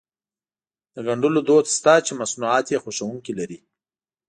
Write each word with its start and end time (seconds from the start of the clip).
د 0.93 0.95
ګنډلو 1.07 1.39
دود 1.47 1.65
شته 1.75 1.93
چې 2.05 2.11
مصنوعات 2.21 2.65
يې 2.73 2.79
خوښوونکي 2.83 3.31
لري. 3.39 3.57